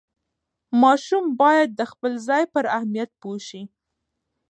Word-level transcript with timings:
ماشوم 0.81 1.25
باید 1.41 1.69
د 1.73 1.81
خپل 1.91 2.11
ځای 2.27 2.43
پر 2.53 2.63
اهمیت 2.77 3.09
پوه 3.21 3.39
شي. 3.47 3.61